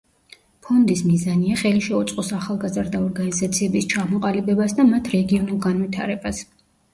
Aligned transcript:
ფონდის 0.67 1.01
მიზანია, 1.09 1.57
ხელი 1.63 1.83
შეუწყოს 1.87 2.31
ახალგაზრდა 2.37 3.01
ორგანიზაციების 3.09 3.87
ჩამოყალიბებას 3.93 4.75
და 4.81 4.87
მათ 4.89 5.13
რეგიონულ 5.19 5.63
განვითარებას. 5.69 6.43